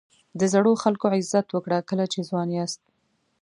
[0.39, 2.81] د زړو خلکو عزت وکړه کله چې ځوان یاست.